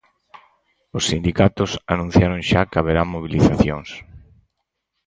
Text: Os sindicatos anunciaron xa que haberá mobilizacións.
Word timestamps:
Os 0.97 1.03
sindicatos 1.11 1.71
anunciaron 1.93 2.39
xa 2.49 2.61
que 2.69 2.79
haberá 2.79 3.03
mobilizacións. 3.15 3.89